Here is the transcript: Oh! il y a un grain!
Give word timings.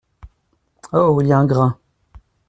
Oh! 0.93 1.21
il 1.21 1.27
y 1.27 1.31
a 1.31 1.37
un 1.37 1.45
grain! 1.45 1.79